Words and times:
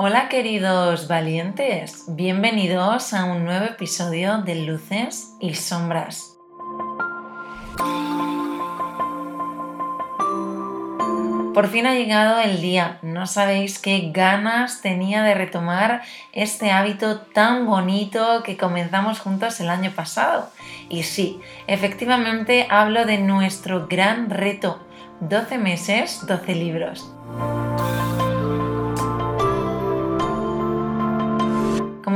Hola 0.00 0.28
queridos 0.28 1.08
valientes, 1.08 2.04
bienvenidos 2.06 3.12
a 3.12 3.24
un 3.24 3.44
nuevo 3.44 3.64
episodio 3.64 4.38
de 4.42 4.54
Luces 4.54 5.34
y 5.40 5.54
Sombras. 5.54 6.38
Por 11.52 11.66
fin 11.66 11.86
ha 11.88 11.94
llegado 11.94 12.38
el 12.38 12.62
día. 12.62 13.00
No 13.02 13.26
sabéis 13.26 13.80
qué 13.80 14.12
ganas 14.14 14.82
tenía 14.82 15.24
de 15.24 15.34
retomar 15.34 16.02
este 16.30 16.70
hábito 16.70 17.22
tan 17.22 17.66
bonito 17.66 18.44
que 18.44 18.56
comenzamos 18.56 19.18
juntos 19.18 19.58
el 19.58 19.68
año 19.68 19.90
pasado. 19.90 20.48
Y 20.88 21.02
sí, 21.02 21.40
efectivamente 21.66 22.68
hablo 22.70 23.04
de 23.04 23.18
nuestro 23.18 23.88
gran 23.88 24.30
reto. 24.30 24.78
12 25.18 25.58
meses, 25.58 26.24
12 26.24 26.54
libros. 26.54 27.12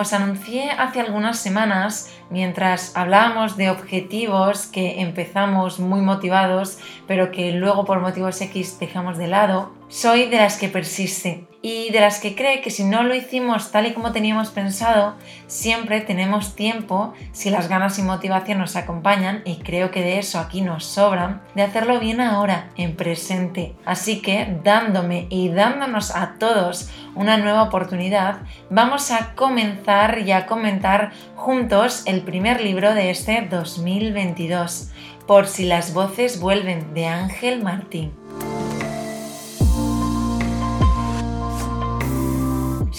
Os 0.00 0.14
anuncié 0.14 0.70
hace 0.70 0.98
algunas 0.98 1.38
semanas, 1.38 2.10
mientras 2.30 2.96
hablábamos 2.96 3.58
de 3.58 3.68
objetivos 3.68 4.66
que 4.66 5.02
empezamos 5.02 5.78
muy 5.78 6.00
motivados, 6.00 6.78
pero 7.06 7.30
que 7.30 7.52
luego 7.52 7.84
por 7.84 8.00
motivos 8.00 8.40
X 8.40 8.78
dejamos 8.80 9.18
de 9.18 9.26
lado, 9.26 9.72
soy 9.90 10.26
de 10.26 10.36
las 10.36 10.56
que 10.56 10.68
persiste 10.68 11.46
y 11.62 11.90
de 11.90 12.00
las 12.00 12.20
que 12.20 12.34
cree 12.34 12.62
que 12.62 12.70
si 12.70 12.84
no 12.84 13.02
lo 13.02 13.14
hicimos 13.14 13.70
tal 13.70 13.86
y 13.86 13.92
como 13.92 14.12
teníamos 14.12 14.50
pensado, 14.50 15.16
siempre 15.46 16.00
tenemos 16.00 16.54
tiempo, 16.54 17.12
si 17.32 17.50
las 17.50 17.68
ganas 17.68 17.98
y 17.98 18.02
motivación 18.02 18.58
nos 18.58 18.76
acompañan, 18.76 19.42
y 19.44 19.56
creo 19.56 19.90
que 19.90 20.00
de 20.00 20.18
eso 20.18 20.38
aquí 20.38 20.62
nos 20.62 20.86
sobran, 20.86 21.42
de 21.54 21.62
hacerlo 21.62 22.00
bien 22.00 22.22
ahora, 22.22 22.70
en 22.76 22.96
presente. 22.96 23.74
Así 23.84 24.22
que, 24.22 24.56
dándome 24.64 25.26
y 25.28 25.50
dándonos 25.50 26.16
a 26.16 26.36
todos 26.38 26.88
una 27.14 27.36
nueva 27.36 27.64
oportunidad, 27.64 28.38
vamos 28.70 29.10
a 29.10 29.34
comenzar 29.34 30.20
y 30.20 30.32
a 30.32 30.46
comentar 30.46 31.12
juntos 31.36 32.04
el 32.06 32.22
primer 32.22 32.62
libro 32.62 32.94
de 32.94 33.10
este 33.10 33.42
2022, 33.42 34.92
Por 35.26 35.46
si 35.46 35.64
las 35.64 35.92
voces 35.92 36.40
vuelven, 36.40 36.94
de 36.94 37.06
Ángel 37.06 37.62
Martín. 37.62 38.12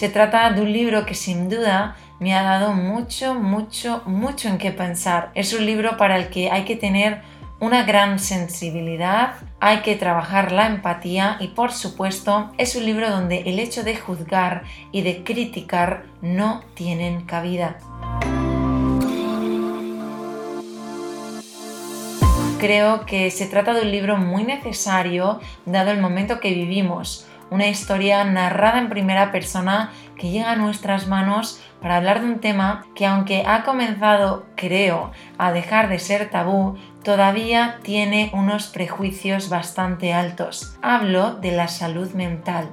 Se 0.02 0.10
trata 0.10 0.50
de 0.50 0.62
un 0.62 0.74
libro 0.74 1.06
que 1.06 1.14
sin 1.14 1.48
duda 1.48 1.96
me 2.20 2.34
ha 2.34 2.42
dado 2.42 2.74
mucho, 2.74 3.36
mucho, 3.36 4.02
mucho 4.08 4.48
en 4.48 4.58
qué 4.58 4.72
pensar. 4.72 5.30
Es 5.36 5.54
un 5.54 5.64
libro 5.64 5.96
para 5.96 6.18
el 6.18 6.30
que 6.30 6.50
hay 6.50 6.64
que 6.64 6.76
tener 6.76 7.22
una 7.60 7.84
gran 7.84 8.18
sensibilidad, 8.18 9.36
hay 9.60 9.82
que 9.82 9.96
trabajar 9.96 10.54
la 10.54 10.66
empatía 10.66 11.38
y 11.40 11.50
por 11.50 11.72
supuesto 11.72 12.52
es 12.58 12.76
un 12.76 12.88
libro 12.88 13.12
donde 13.12 13.42
el 13.42 13.60
hecho 13.60 13.84
de 13.84 13.96
juzgar 13.96 14.64
y 14.92 15.04
de 15.04 15.24
criticar 15.24 16.06
no 16.24 16.64
tienen 16.74 17.22
cabida. 17.28 17.78
Creo 22.58 23.06
que 23.06 23.30
se 23.30 23.46
trata 23.46 23.76
de 23.76 23.84
un 23.84 23.92
libro 23.92 24.18
muy 24.18 24.46
necesario 24.46 25.40
dado 25.68 25.92
el 25.92 26.02
momento 26.02 26.40
que 26.40 26.56
vivimos 26.56 27.28
una 27.52 27.68
historia 27.68 28.24
narrada 28.24 28.80
en 28.80 28.90
primera 28.90 29.32
persona 29.32 29.92
que 30.18 30.32
llega 30.32 30.52
a 30.52 30.56
nuestras 30.56 31.08
manos 31.08 31.62
para 31.82 31.98
hablar 31.98 32.22
de 32.22 32.28
un 32.28 32.40
tema 32.40 32.88
que 32.96 33.06
aunque 33.06 33.44
ha 33.46 33.64
comenzado, 33.64 34.46
creo, 34.56 35.12
a 35.38 35.52
dejar 35.52 35.90
de 35.90 36.00
ser 36.00 36.32
tabú, 36.32 36.78
todavía 37.04 37.80
tiene 37.84 38.32
unos 38.34 38.68
prejuicios 38.68 39.50
bastante 39.50 40.14
altos. 40.14 40.78
Hablo 40.82 41.36
de 41.36 41.52
la 41.52 41.68
salud 41.68 42.12
mental. 42.14 42.70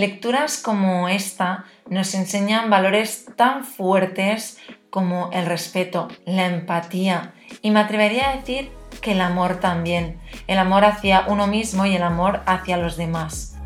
Lecturas 0.00 0.56
como 0.56 1.10
esta 1.10 1.66
nos 1.90 2.14
enseñan 2.14 2.70
valores 2.70 3.26
tan 3.36 3.66
fuertes 3.66 4.56
como 4.88 5.28
el 5.30 5.44
respeto, 5.44 6.08
la 6.24 6.46
empatía 6.46 7.34
y 7.60 7.70
me 7.70 7.80
atrevería 7.80 8.30
a 8.30 8.36
decir 8.36 8.70
que 9.02 9.12
el 9.12 9.20
amor 9.20 9.60
también, 9.60 10.18
el 10.46 10.58
amor 10.58 10.86
hacia 10.86 11.26
uno 11.28 11.46
mismo 11.46 11.84
y 11.84 11.96
el 11.96 12.02
amor 12.02 12.40
hacia 12.46 12.78
los 12.78 12.96
demás. 12.96 13.59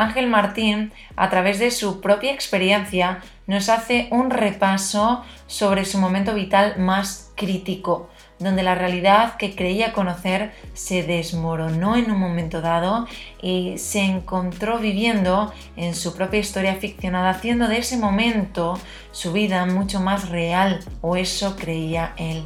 Ángel 0.00 0.28
Martín, 0.28 0.92
a 1.14 1.28
través 1.28 1.58
de 1.58 1.70
su 1.70 2.00
propia 2.00 2.32
experiencia, 2.32 3.20
nos 3.46 3.68
hace 3.68 4.08
un 4.10 4.30
repaso 4.30 5.22
sobre 5.46 5.84
su 5.84 5.98
momento 5.98 6.34
vital 6.34 6.78
más 6.78 7.32
crítico, 7.36 8.08
donde 8.38 8.62
la 8.62 8.74
realidad 8.74 9.36
que 9.36 9.54
creía 9.54 9.92
conocer 9.92 10.52
se 10.72 11.02
desmoronó 11.02 11.96
en 11.96 12.10
un 12.10 12.18
momento 12.18 12.62
dado 12.62 13.06
y 13.42 13.76
se 13.76 14.00
encontró 14.00 14.78
viviendo 14.78 15.52
en 15.76 15.94
su 15.94 16.14
propia 16.14 16.40
historia 16.40 16.76
ficcionada, 16.76 17.30
haciendo 17.30 17.68
de 17.68 17.78
ese 17.78 17.98
momento 17.98 18.78
su 19.12 19.32
vida 19.32 19.66
mucho 19.66 20.00
más 20.00 20.30
real, 20.30 20.80
o 21.02 21.16
eso 21.16 21.56
creía 21.56 22.14
él. 22.16 22.42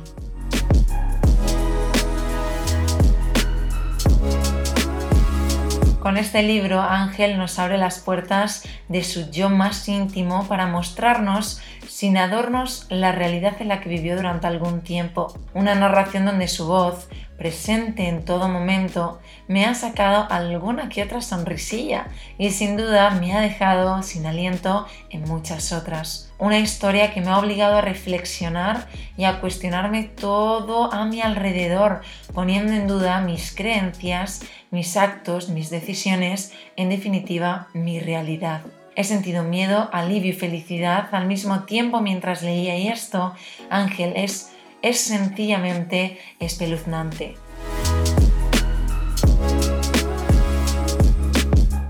Con 6.05 6.19
este 6.19 6.43
libro, 6.43 6.83
Ángel 6.83 7.39
nos 7.39 7.59
abre 7.59 7.79
las 7.79 7.99
puertas 7.99 8.65
de 8.89 9.03
su 9.03 9.31
yo 9.31 9.49
más 9.49 9.89
íntimo 9.89 10.47
para 10.47 10.67
mostrarnos 10.67 11.63
sin 11.89 12.19
adornos 12.19 12.87
la 12.91 13.13
realidad 13.13 13.55
en 13.61 13.69
la 13.69 13.81
que 13.81 13.89
vivió 13.89 14.15
durante 14.15 14.47
algún 14.47 14.83
tiempo. 14.83 15.33
Una 15.55 15.75
narración 15.75 16.27
donde 16.27 16.47
su 16.47 16.67
voz, 16.67 17.09
presente 17.39 18.09
en 18.09 18.23
todo 18.27 18.49
momento, 18.49 19.19
me 19.49 19.65
ha 19.65 19.75
sacado 19.75 20.27
alguna 20.31 20.91
que 20.91 21.03
otra 21.03 21.23
sonrisilla 21.23 22.09
y 22.37 22.51
sin 22.51 22.77
duda 22.77 23.09
me 23.11 23.35
ha 23.35 23.41
dejado 23.41 24.03
sin 24.03 24.27
aliento 24.27 24.87
en 25.09 25.23
muchas 25.23 25.73
otras. 25.73 26.33
Una 26.39 26.59
historia 26.59 27.15
que 27.15 27.21
me 27.21 27.31
ha 27.31 27.39
obligado 27.39 27.77
a 27.77 27.81
reflexionar 27.81 28.89
y 29.17 29.25
a 29.25 29.41
cuestionarme 29.41 30.05
todo 30.05 30.93
a 30.93 31.05
mi 31.07 31.23
alrededor, 31.23 32.03
poniendo 32.35 32.73
en 32.73 32.89
duda 32.89 33.21
mis 33.21 33.55
creencias, 33.55 34.43
mis 34.75 34.97
actos, 34.97 35.49
mis 35.51 35.71
decisiones, 35.71 36.53
en 36.75 36.89
definitiva 36.89 37.69
mi 37.75 38.01
realidad. 38.01 38.63
He 38.97 39.05
sentido 39.05 39.45
miedo, 39.45 39.89
alivio 39.93 40.31
y 40.31 40.35
felicidad 40.35 41.09
al 41.13 41.27
mismo 41.27 41.63
tiempo 41.63 42.01
mientras 42.01 42.43
leía 42.43 42.77
y 42.77 42.89
esto, 42.89 43.35
Ángel, 43.71 44.13
es, 44.17 44.51
es 44.83 44.99
sencillamente 44.99 46.19
espeluznante. 46.41 47.37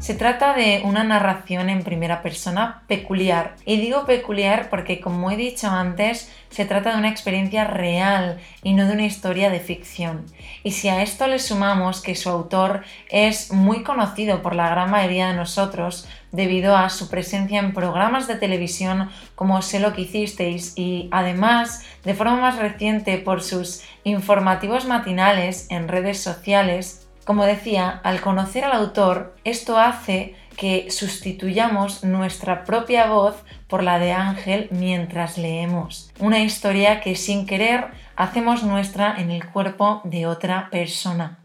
Se 0.05 0.15
trata 0.15 0.53
de 0.53 0.83
una 0.85 1.03
narración 1.03 1.71
en 1.71 1.83
primera 1.83 2.21
persona 2.21 2.83
peculiar. 2.89 3.57
Y 3.65 3.81
digo 3.81 4.05
peculiar 4.05 4.69
porque, 4.69 5.01
como 5.01 5.31
he 5.31 5.37
dicho 5.39 5.71
antes, 5.71 6.31
se 6.51 6.67
trata 6.67 6.93
de 6.93 6.99
una 6.99 7.09
experiencia 7.09 7.65
real 7.65 8.39
y 8.63 8.75
no 8.75 8.87
de 8.87 8.93
una 8.93 9.07
historia 9.07 9.49
de 9.49 9.61
ficción. 9.61 10.27
Y 10.63 10.73
si 10.73 10.91
a 10.91 11.01
esto 11.01 11.27
le 11.27 11.39
sumamos 11.39 12.03
que 12.03 12.17
su 12.17 12.29
autor 12.29 12.85
es 13.09 13.51
muy 13.51 13.83
conocido 13.83 14.43
por 14.43 14.55
la 14.55 14.69
gran 14.69 14.91
mayoría 14.91 15.29
de 15.29 15.37
nosotros 15.37 16.07
debido 16.33 16.77
a 16.77 16.91
su 16.91 17.09
presencia 17.09 17.59
en 17.59 17.73
programas 17.73 18.29
de 18.29 18.35
televisión 18.35 19.09
como 19.35 19.63
Sé 19.63 19.81
lo 19.81 19.95
que 19.95 20.03
hicisteis 20.03 20.75
y 20.77 21.09
además 21.13 21.83
de 22.05 22.13
forma 22.13 22.37
más 22.37 22.59
reciente 22.59 23.17
por 23.17 23.43
sus 23.43 23.81
informativos 24.05 24.85
matinales 24.85 25.67
en 25.71 25.89
redes 25.89 26.21
sociales, 26.23 27.04
como 27.25 27.45
decía, 27.45 28.01
al 28.05 28.21
conocer 28.21 28.65
al 28.65 28.73
autor, 28.73 29.35
esto 29.45 29.79
hace 29.79 30.35
que 30.57 30.91
sustituyamos 30.91 32.05
nuestra 32.05 32.65
propia 32.65 33.07
voz 33.07 33.35
por 33.67 33.83
la 33.83 33.99
de 33.99 34.13
Ángel 34.13 34.69
mientras 34.71 35.39
leemos. 35.39 36.13
Una 36.21 36.41
historia 36.41 37.01
que 37.01 37.17
sin 37.17 37.47
querer 37.47 37.87
hacemos 38.17 38.63
nuestra 38.63 39.15
en 39.19 39.31
el 39.31 39.47
cuerpo 39.47 40.01
de 40.05 40.27
otra 40.27 40.69
persona. 40.71 41.39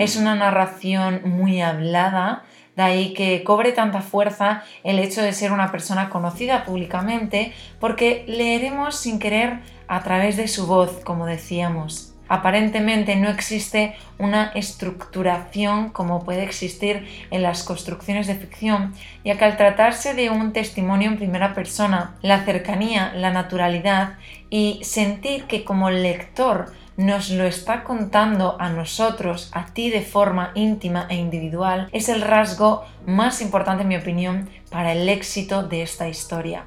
Es 0.00 0.16
una 0.16 0.34
narración 0.34 1.20
muy 1.26 1.60
hablada, 1.60 2.44
de 2.74 2.82
ahí 2.82 3.12
que 3.12 3.44
cobre 3.44 3.72
tanta 3.72 4.00
fuerza 4.00 4.62
el 4.82 4.98
hecho 4.98 5.20
de 5.20 5.34
ser 5.34 5.52
una 5.52 5.70
persona 5.70 6.08
conocida 6.08 6.64
públicamente, 6.64 7.52
porque 7.78 8.24
leeremos 8.26 8.96
sin 8.96 9.18
querer 9.18 9.58
a 9.88 10.02
través 10.02 10.38
de 10.38 10.48
su 10.48 10.66
voz, 10.66 11.02
como 11.04 11.26
decíamos. 11.26 12.14
Aparentemente 12.30 13.16
no 13.16 13.28
existe 13.28 13.96
una 14.16 14.52
estructuración 14.54 15.90
como 15.90 16.24
puede 16.24 16.44
existir 16.44 17.08
en 17.32 17.42
las 17.42 17.64
construcciones 17.64 18.28
de 18.28 18.36
ficción, 18.36 18.94
ya 19.24 19.36
que 19.36 19.44
al 19.44 19.56
tratarse 19.56 20.14
de 20.14 20.30
un 20.30 20.52
testimonio 20.52 21.10
en 21.10 21.16
primera 21.16 21.54
persona, 21.54 22.14
la 22.22 22.44
cercanía, 22.44 23.12
la 23.16 23.32
naturalidad 23.32 24.14
y 24.48 24.78
sentir 24.84 25.46
que 25.46 25.64
como 25.64 25.90
lector 25.90 26.72
nos 26.96 27.30
lo 27.30 27.46
está 27.46 27.82
contando 27.82 28.56
a 28.60 28.68
nosotros, 28.68 29.50
a 29.52 29.66
ti 29.66 29.90
de 29.90 30.02
forma 30.02 30.52
íntima 30.54 31.06
e 31.10 31.16
individual, 31.16 31.88
es 31.90 32.08
el 32.08 32.20
rasgo 32.20 32.84
más 33.06 33.42
importante 33.42 33.82
en 33.82 33.88
mi 33.88 33.96
opinión 33.96 34.48
para 34.70 34.92
el 34.92 35.08
éxito 35.08 35.64
de 35.64 35.82
esta 35.82 36.08
historia. 36.08 36.64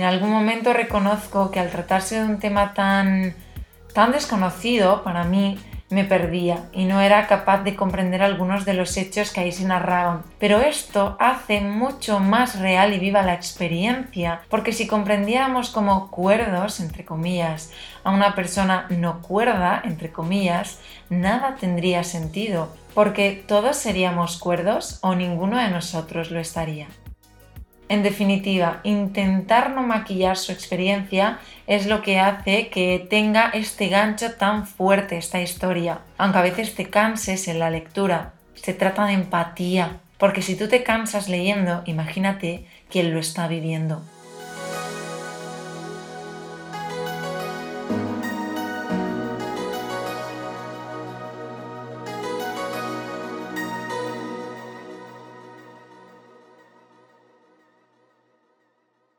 En 0.00 0.06
algún 0.06 0.30
momento 0.30 0.72
reconozco 0.72 1.50
que 1.50 1.60
al 1.60 1.68
tratarse 1.68 2.18
de 2.18 2.24
un 2.24 2.38
tema 2.38 2.72
tan, 2.72 3.34
tan 3.92 4.12
desconocido 4.12 5.04
para 5.04 5.24
mí, 5.24 5.58
me 5.90 6.04
perdía 6.04 6.70
y 6.72 6.86
no 6.86 7.02
era 7.02 7.26
capaz 7.26 7.64
de 7.64 7.76
comprender 7.76 8.22
algunos 8.22 8.64
de 8.64 8.72
los 8.72 8.96
hechos 8.96 9.30
que 9.30 9.40
ahí 9.40 9.52
se 9.52 9.66
narraban. 9.66 10.22
Pero 10.38 10.62
esto 10.62 11.18
hace 11.20 11.60
mucho 11.60 12.18
más 12.18 12.58
real 12.58 12.94
y 12.94 12.98
viva 12.98 13.20
la 13.20 13.34
experiencia, 13.34 14.40
porque 14.48 14.72
si 14.72 14.86
comprendiéramos 14.86 15.68
como 15.68 16.10
cuerdos, 16.10 16.80
entre 16.80 17.04
comillas, 17.04 17.70
a 18.02 18.10
una 18.10 18.34
persona 18.34 18.86
no 18.88 19.20
cuerda, 19.20 19.82
entre 19.84 20.10
comillas, 20.10 20.78
nada 21.10 21.56
tendría 21.56 22.04
sentido, 22.04 22.74
porque 22.94 23.44
todos 23.46 23.76
seríamos 23.76 24.38
cuerdos 24.38 24.98
o 25.02 25.14
ninguno 25.14 25.58
de 25.58 25.68
nosotros 25.68 26.30
lo 26.30 26.40
estaría. 26.40 26.86
En 27.90 28.04
definitiva, 28.04 28.78
intentar 28.84 29.72
no 29.72 29.82
maquillar 29.82 30.36
su 30.36 30.52
experiencia 30.52 31.40
es 31.66 31.86
lo 31.86 32.02
que 32.02 32.20
hace 32.20 32.68
que 32.68 33.04
tenga 33.10 33.50
este 33.52 33.88
gancho 33.88 34.34
tan 34.34 34.64
fuerte 34.64 35.16
esta 35.16 35.42
historia, 35.42 35.98
aunque 36.16 36.38
a 36.38 36.42
veces 36.42 36.76
te 36.76 36.88
canses 36.88 37.48
en 37.48 37.58
la 37.58 37.68
lectura. 37.68 38.32
Se 38.54 38.74
trata 38.74 39.06
de 39.06 39.14
empatía, 39.14 39.98
porque 40.18 40.40
si 40.40 40.54
tú 40.54 40.68
te 40.68 40.84
cansas 40.84 41.28
leyendo, 41.28 41.82
imagínate 41.84 42.64
quién 42.88 43.12
lo 43.12 43.18
está 43.18 43.48
viviendo. 43.48 44.02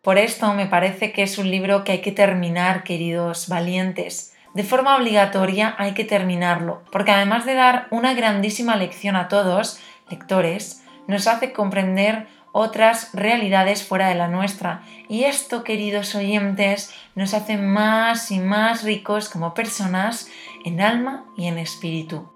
Por 0.01 0.17
esto 0.17 0.51
me 0.55 0.65
parece 0.65 1.11
que 1.11 1.21
es 1.21 1.37
un 1.37 1.51
libro 1.51 1.83
que 1.83 1.91
hay 1.91 2.01
que 2.01 2.11
terminar, 2.11 2.83
queridos 2.83 3.47
valientes. 3.47 4.33
De 4.55 4.63
forma 4.63 4.95
obligatoria 4.95 5.75
hay 5.77 5.93
que 5.93 6.03
terminarlo, 6.03 6.81
porque 6.91 7.11
además 7.11 7.45
de 7.45 7.53
dar 7.53 7.85
una 7.91 8.15
grandísima 8.15 8.75
lección 8.77 9.15
a 9.15 9.27
todos, 9.27 9.79
lectores, 10.09 10.83
nos 11.05 11.27
hace 11.27 11.53
comprender 11.53 12.25
otras 12.51 13.13
realidades 13.13 13.83
fuera 13.83 14.07
de 14.07 14.15
la 14.15 14.27
nuestra. 14.27 14.81
Y 15.07 15.25
esto, 15.25 15.63
queridos 15.63 16.15
oyentes, 16.15 16.91
nos 17.13 17.35
hace 17.35 17.57
más 17.57 18.31
y 18.31 18.39
más 18.39 18.83
ricos 18.83 19.29
como 19.29 19.53
personas 19.53 20.27
en 20.65 20.81
alma 20.81 21.25
y 21.37 21.45
en 21.45 21.59
espíritu. 21.59 22.27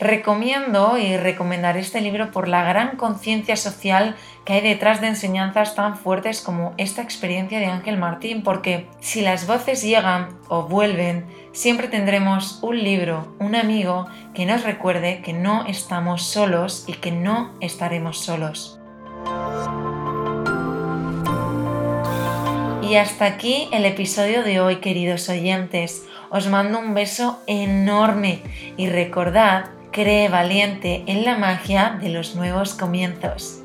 Recomiendo 0.00 0.96
y 0.96 1.18
recomendaré 1.18 1.80
este 1.80 2.00
libro 2.00 2.30
por 2.30 2.48
la 2.48 2.64
gran 2.64 2.96
conciencia 2.96 3.54
social 3.54 4.16
que 4.46 4.54
hay 4.54 4.62
detrás 4.62 5.02
de 5.02 5.08
enseñanzas 5.08 5.74
tan 5.74 5.94
fuertes 5.94 6.40
como 6.40 6.72
esta 6.78 7.02
experiencia 7.02 7.58
de 7.58 7.66
Ángel 7.66 7.98
Martín, 7.98 8.42
porque 8.42 8.88
si 9.00 9.20
las 9.20 9.46
voces 9.46 9.82
llegan 9.82 10.38
o 10.48 10.62
vuelven, 10.62 11.26
siempre 11.52 11.86
tendremos 11.86 12.60
un 12.62 12.82
libro, 12.82 13.36
un 13.40 13.54
amigo 13.54 14.06
que 14.32 14.46
nos 14.46 14.62
recuerde 14.62 15.20
que 15.20 15.34
no 15.34 15.66
estamos 15.66 16.22
solos 16.22 16.84
y 16.86 16.94
que 16.94 17.12
no 17.12 17.52
estaremos 17.60 18.20
solos. 18.20 18.80
Y 22.80 22.94
hasta 22.94 23.26
aquí 23.26 23.68
el 23.70 23.84
episodio 23.84 24.42
de 24.44 24.60
hoy, 24.60 24.76
queridos 24.76 25.28
oyentes. 25.28 26.06
Os 26.30 26.46
mando 26.46 26.78
un 26.78 26.94
beso 26.94 27.42
enorme 27.46 28.40
y 28.78 28.88
recordad 28.88 29.66
cree 29.92 30.28
valiente 30.28 31.02
en 31.06 31.24
la 31.24 31.36
magia 31.36 31.98
de 32.00 32.10
los 32.10 32.36
nuevos 32.36 32.74
comienzos. 32.74 33.59